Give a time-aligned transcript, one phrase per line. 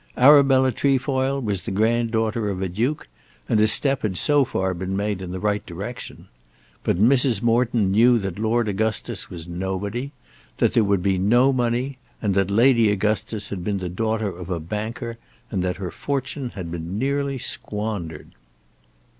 [0.17, 3.07] Arabella Trefoil was the granddaughter of a duke,
[3.47, 6.27] and a step had so far been made in the right direction.
[6.83, 7.43] But Mrs.
[7.43, 10.11] Morton knew that Lord Augustus was nobody,
[10.57, 14.49] that there would be no money, and that Lady Augustus had been the daughter of
[14.49, 15.19] a banker,
[15.51, 18.29] and that her fortune had been nearly squandered.